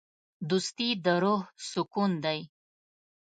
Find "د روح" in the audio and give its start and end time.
1.03-1.41